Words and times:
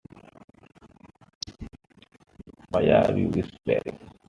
Why 2.71 2.89
are 2.89 3.15
you 3.15 3.27
whispering? 3.27 3.99